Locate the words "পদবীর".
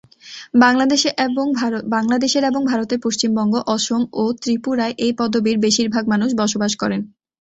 5.19-5.57